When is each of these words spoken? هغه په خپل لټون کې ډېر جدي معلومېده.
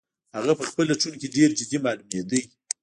هغه 0.37 0.53
په 0.59 0.63
خپل 0.69 0.85
لټون 0.91 1.13
کې 1.19 1.27
ډېر 1.35 1.49
جدي 1.59 1.77
معلومېده. 1.85 2.39